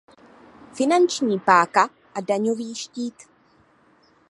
[0.73, 3.15] Finanční páka a daňový štít.